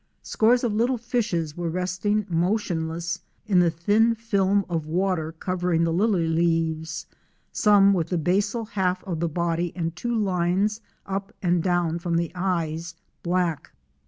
[0.23, 5.93] Scores of little fishes were resting motionless in the thin film of water covering the
[5.93, 7.05] lily leaves,
[7.51, 12.15] some with the basal half of the body and two lines up and down from
[12.17, 13.73] the eyes, black.